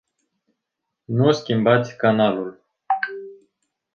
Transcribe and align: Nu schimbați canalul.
Nu 1.05 1.31
schimbați 1.31 1.95
canalul. 1.97 2.61